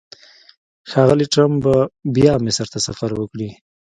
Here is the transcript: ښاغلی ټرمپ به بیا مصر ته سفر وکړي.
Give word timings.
ښاغلی 0.89 1.25
ټرمپ 1.33 1.57
به 1.63 1.75
بیا 2.15 2.33
مصر 2.45 2.67
ته 2.73 2.79
سفر 2.87 3.09
وکړي. 3.15 3.49